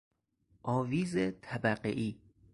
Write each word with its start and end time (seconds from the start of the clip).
آویز 0.63 1.15
طبقه 1.41 1.89
ای 1.91 2.15